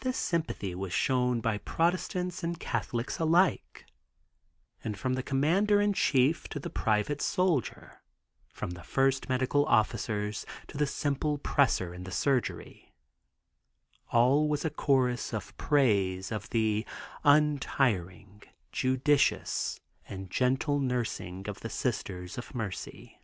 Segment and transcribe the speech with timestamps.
[0.00, 3.86] This sympathy was shown by Protestants and Catholics alike,
[4.82, 8.02] and from the commander in chief to the private soldier,
[8.48, 12.96] from the first medical officers to the simple presser in the surgery,
[14.10, 16.84] all was a chorus in praise of the
[17.22, 18.42] "untiring,
[18.72, 19.78] judicious
[20.08, 23.20] and gentle nursing of the Sisters of Mercy."